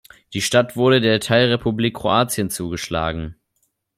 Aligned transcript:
Die 0.33 0.41
Stadt 0.41 0.75
wurde 0.75 0.99
der 0.99 1.19
Teilrepublik 1.19 1.93
Kroatien 1.93 2.49
zugeschlagen. 2.49 3.35